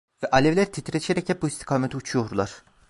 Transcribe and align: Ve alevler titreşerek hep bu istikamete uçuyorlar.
Ve 0.23 0.27
alevler 0.31 0.71
titreşerek 0.71 1.29
hep 1.29 1.41
bu 1.41 1.47
istikamete 1.47 1.97
uçuyorlar. 1.97 2.63